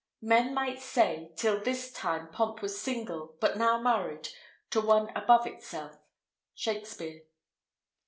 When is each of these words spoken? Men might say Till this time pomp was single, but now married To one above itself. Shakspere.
Men 0.23 0.55
might 0.55 0.81
say 0.81 1.31
Till 1.35 1.59
this 1.59 1.91
time 1.93 2.29
pomp 2.31 2.63
was 2.63 2.81
single, 2.81 3.35
but 3.39 3.55
now 3.55 3.79
married 3.79 4.29
To 4.71 4.81
one 4.81 5.09
above 5.15 5.45
itself. 5.45 5.95
Shakspere. 6.55 7.21